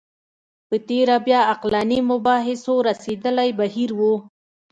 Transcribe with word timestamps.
په 0.67 0.75
تېره 0.87 1.15
بیا 1.25 1.39
عقلاني 1.53 1.99
مباحثو 2.11 2.73
رسېدلی 2.89 3.49
بهیر 3.59 3.91
و 3.95 4.01